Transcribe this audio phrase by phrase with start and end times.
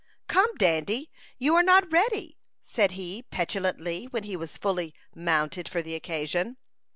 [0.25, 5.83] "Come, Dandy, you are not ready," said he, petulantly, when he was fully "mounted" for
[5.83, 6.57] the occasion.